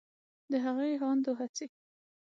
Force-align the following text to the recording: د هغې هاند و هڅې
د 0.51 0.53
هغې 0.65 0.91
هاند 1.01 1.23
و 1.27 1.33
هڅې 1.39 1.65